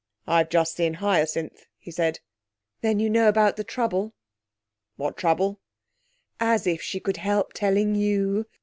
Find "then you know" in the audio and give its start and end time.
2.81-3.27